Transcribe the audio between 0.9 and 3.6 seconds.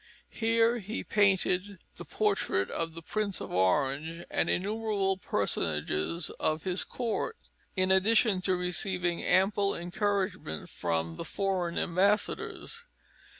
painted the portrait of the Prince of